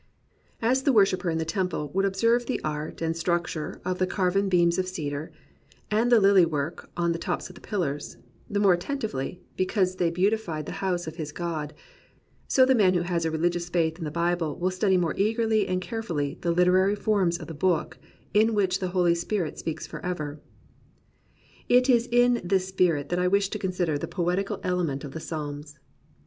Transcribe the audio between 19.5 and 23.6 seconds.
speaks forever. It is in this spirit that I wish to